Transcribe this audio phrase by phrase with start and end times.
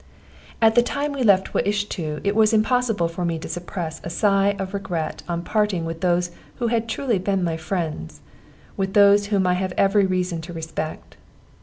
[0.63, 4.55] At the time we left Wiishto, it was impossible for me to suppress a sigh
[4.57, 8.19] of regret on parting with those who had truly been my friends
[8.75, 11.17] with those whom I had every reason to respect.